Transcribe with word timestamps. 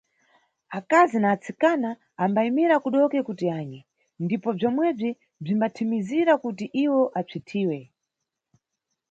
Akazi 0.77 1.17
na 1.19 1.27
atsikana 1.35 1.89
ambayimira 2.23 2.75
kudoke 2.83 3.19
kuti 3.27 3.45
anye, 3.59 3.81
ndipo 4.23 4.47
bzomwebzi 4.57 5.09
bzimbathimizira 5.43 6.33
kuti 6.43 6.65
iwo 6.83 7.01
asvithiwe. 7.19 7.79